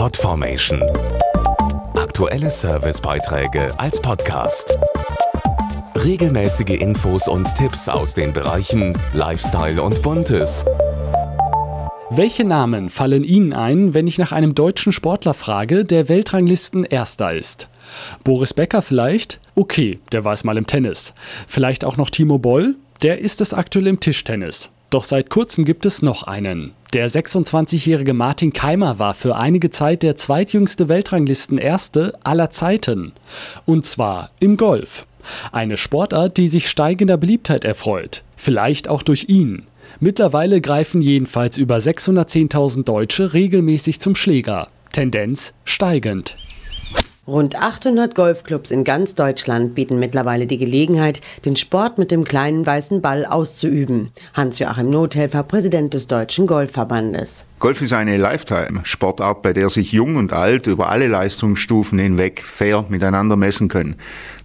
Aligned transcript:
Podformation. 0.00 0.82
Aktuelle 1.94 2.48
Servicebeiträge 2.48 3.68
als 3.78 4.00
Podcast. 4.00 4.78
Regelmäßige 5.94 6.80
Infos 6.80 7.28
und 7.28 7.54
Tipps 7.54 7.86
aus 7.86 8.14
den 8.14 8.32
Bereichen 8.32 8.96
Lifestyle 9.12 9.82
und 9.82 10.00
Buntes. 10.00 10.64
Welche 12.08 12.44
Namen 12.44 12.88
fallen 12.88 13.24
Ihnen 13.24 13.52
ein, 13.52 13.92
wenn 13.92 14.06
ich 14.06 14.16
nach 14.16 14.32
einem 14.32 14.54
deutschen 14.54 14.94
Sportler 14.94 15.34
frage, 15.34 15.84
der 15.84 16.08
Weltranglisten 16.08 16.84
Erster 16.84 17.34
ist? 17.34 17.68
Boris 18.24 18.54
Becker 18.54 18.80
vielleicht? 18.80 19.38
Okay, 19.54 19.98
der 20.12 20.24
war 20.24 20.32
es 20.32 20.44
mal 20.44 20.56
im 20.56 20.66
Tennis. 20.66 21.12
Vielleicht 21.46 21.84
auch 21.84 21.98
noch 21.98 22.08
Timo 22.08 22.38
Boll? 22.38 22.76
Der 23.02 23.18
ist 23.18 23.42
es 23.42 23.52
aktuell 23.52 23.86
im 23.86 24.00
Tischtennis. 24.00 24.72
Doch 24.90 25.04
seit 25.04 25.30
kurzem 25.30 25.64
gibt 25.64 25.86
es 25.86 26.02
noch 26.02 26.24
einen. 26.24 26.72
Der 26.92 27.08
26-jährige 27.08 28.12
Martin 28.12 28.52
Keimer 28.52 28.98
war 28.98 29.14
für 29.14 29.36
einige 29.36 29.70
Zeit 29.70 30.02
der 30.02 30.16
zweitjüngste 30.16 30.88
Weltranglisten-Erste 30.88 32.14
aller 32.24 32.50
Zeiten. 32.50 33.12
Und 33.64 33.86
zwar 33.86 34.30
im 34.40 34.56
Golf. 34.56 35.06
Eine 35.52 35.76
Sportart, 35.76 36.36
die 36.36 36.48
sich 36.48 36.68
steigender 36.68 37.16
Beliebtheit 37.16 37.64
erfreut. 37.64 38.24
Vielleicht 38.36 38.88
auch 38.88 39.04
durch 39.04 39.28
ihn. 39.28 39.62
Mittlerweile 40.00 40.60
greifen 40.60 41.00
jedenfalls 41.02 41.58
über 41.58 41.76
610.000 41.76 42.84
Deutsche 42.84 43.32
regelmäßig 43.32 44.00
zum 44.00 44.16
Schläger. 44.16 44.68
Tendenz 44.92 45.54
steigend. 45.64 46.36
Rund 47.26 47.54
800 47.54 48.14
Golfclubs 48.14 48.70
in 48.70 48.82
ganz 48.82 49.14
Deutschland 49.14 49.74
bieten 49.74 49.98
mittlerweile 49.98 50.46
die 50.46 50.56
Gelegenheit, 50.56 51.20
den 51.44 51.54
Sport 51.54 51.98
mit 51.98 52.10
dem 52.10 52.24
kleinen 52.24 52.64
weißen 52.64 53.02
Ball 53.02 53.26
auszuüben. 53.26 54.10
Hans-Joachim 54.32 54.88
Nothelfer, 54.88 55.42
Präsident 55.42 55.92
des 55.92 56.06
Deutschen 56.06 56.46
Golfverbandes. 56.46 57.44
Golf 57.58 57.82
ist 57.82 57.92
eine 57.92 58.16
Lifetime-Sportart, 58.16 59.42
bei 59.42 59.52
der 59.52 59.68
sich 59.68 59.92
Jung 59.92 60.16
und 60.16 60.32
Alt 60.32 60.66
über 60.66 60.88
alle 60.88 61.08
Leistungsstufen 61.08 61.98
hinweg 61.98 62.42
fair 62.42 62.86
miteinander 62.88 63.36
messen 63.36 63.68
können. 63.68 63.96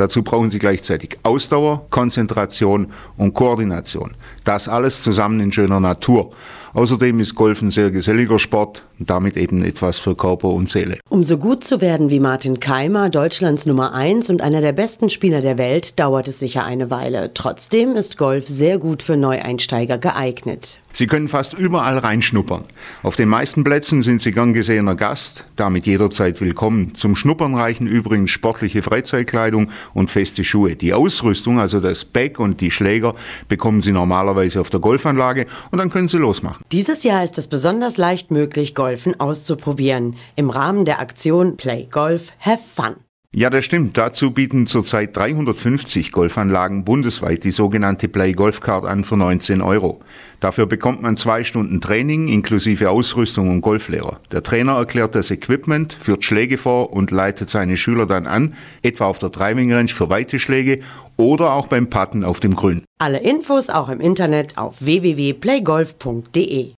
Dazu 0.00 0.22
brauchen 0.22 0.48
Sie 0.48 0.58
gleichzeitig 0.58 1.18
Ausdauer, 1.24 1.84
Konzentration 1.90 2.86
und 3.18 3.34
Koordination. 3.34 4.12
Das 4.44 4.66
alles 4.66 5.02
zusammen 5.02 5.40
in 5.40 5.52
schöner 5.52 5.78
Natur. 5.78 6.30
Außerdem 6.72 7.18
ist 7.18 7.34
Golf 7.34 7.62
ein 7.62 7.70
sehr 7.70 7.90
geselliger 7.90 8.38
Sport 8.38 8.84
und 8.98 9.10
damit 9.10 9.36
eben 9.36 9.64
etwas 9.64 9.98
für 9.98 10.14
Körper 10.14 10.50
und 10.50 10.68
Seele. 10.68 10.98
Um 11.08 11.24
so 11.24 11.36
gut 11.36 11.64
zu 11.64 11.80
werden 11.80 12.10
wie 12.10 12.20
Martin 12.20 12.60
Keimer, 12.60 13.10
Deutschlands 13.10 13.66
Nummer 13.66 13.92
1 13.92 14.30
und 14.30 14.40
einer 14.40 14.60
der 14.60 14.72
besten 14.72 15.10
Spieler 15.10 15.40
der 15.40 15.58
Welt, 15.58 15.98
dauert 15.98 16.28
es 16.28 16.38
sicher 16.38 16.64
eine 16.64 16.90
Weile. 16.90 17.32
Trotzdem 17.34 17.96
ist 17.96 18.18
Golf 18.18 18.46
sehr 18.46 18.78
gut 18.78 19.02
für 19.02 19.16
Neueinsteiger 19.16 19.98
geeignet. 19.98 20.78
Sie 20.92 21.06
können 21.06 21.28
fast 21.28 21.54
überall 21.54 21.98
reinschnuppern. 21.98 22.64
Auf 23.02 23.16
den 23.16 23.28
meisten 23.28 23.64
Plätzen 23.64 24.02
sind 24.02 24.22
Sie 24.22 24.32
gern 24.32 24.54
gesehener 24.54 24.94
Gast, 24.94 25.46
damit 25.56 25.86
jederzeit 25.86 26.40
willkommen. 26.40 26.94
Zum 26.94 27.16
Schnuppern 27.16 27.54
reichen 27.54 27.86
übrigens 27.86 28.30
sportliche 28.30 28.82
Freizeitkleidung 28.82 29.70
und 29.94 30.10
feste 30.10 30.44
Schuhe. 30.44 30.76
Die 30.76 30.94
Ausrüstung, 30.94 31.58
also 31.58 31.80
das 31.80 32.04
Bag 32.04 32.38
und 32.38 32.60
die 32.60 32.70
Schläger, 32.70 33.14
bekommen 33.48 33.82
Sie 33.82 33.92
normalerweise 33.92 34.60
auf 34.60 34.70
der 34.70 34.80
Golfanlage 34.80 35.46
und 35.70 35.78
dann 35.78 35.90
können 35.90 36.08
Sie 36.08 36.18
losmachen. 36.18 36.64
Dieses 36.72 37.02
Jahr 37.02 37.24
ist 37.24 37.38
es 37.38 37.48
besonders 37.48 37.96
leicht 37.96 38.30
möglich, 38.30 38.74
Golfen 38.74 39.18
auszuprobieren. 39.18 40.16
Im 40.36 40.50
Rahmen 40.50 40.84
der 40.84 41.00
Aktion 41.00 41.56
Play 41.56 41.86
Golf, 41.90 42.32
Have 42.40 42.62
Fun. 42.74 43.09
Ja, 43.32 43.48
das 43.48 43.64
stimmt. 43.64 43.96
Dazu 43.96 44.32
bieten 44.32 44.66
zurzeit 44.66 45.16
350 45.16 46.10
Golfanlagen 46.10 46.84
bundesweit 46.84 47.44
die 47.44 47.52
sogenannte 47.52 48.08
Play 48.08 48.32
Golf 48.32 48.60
Card 48.60 48.84
an 48.84 49.04
für 49.04 49.16
19 49.16 49.62
Euro. 49.62 50.00
Dafür 50.40 50.66
bekommt 50.66 51.00
man 51.00 51.16
zwei 51.16 51.44
Stunden 51.44 51.80
Training 51.80 52.26
inklusive 52.26 52.90
Ausrüstung 52.90 53.48
und 53.48 53.60
Golflehrer. 53.60 54.18
Der 54.32 54.42
Trainer 54.42 54.72
erklärt 54.72 55.14
das 55.14 55.30
Equipment, 55.30 55.92
führt 55.92 56.24
Schläge 56.24 56.58
vor 56.58 56.92
und 56.92 57.12
leitet 57.12 57.50
seine 57.50 57.76
Schüler 57.76 58.06
dann 58.06 58.26
an, 58.26 58.54
etwa 58.82 59.06
auf 59.06 59.20
der 59.20 59.28
Driving 59.28 59.72
Range 59.72 59.90
für 59.90 60.10
weite 60.10 60.40
Schläge 60.40 60.80
oder 61.16 61.52
auch 61.52 61.68
beim 61.68 61.88
Putten 61.88 62.24
auf 62.24 62.40
dem 62.40 62.56
Grün. 62.56 62.82
Alle 62.98 63.18
Infos 63.18 63.70
auch 63.70 63.90
im 63.90 64.00
Internet 64.00 64.58
auf 64.58 64.80
www.playgolf.de. 64.80 66.72